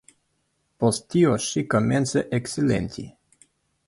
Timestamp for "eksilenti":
2.39-3.05